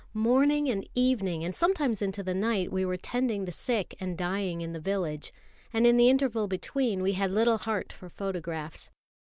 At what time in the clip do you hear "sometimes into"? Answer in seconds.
1.55-2.23